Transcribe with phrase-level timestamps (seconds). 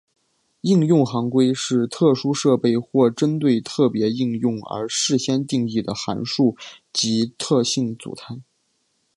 [0.61, 6.57] 应用行规是特殊设备或针对特别应用而事先定义的函数
[6.91, 8.39] 及特性组态。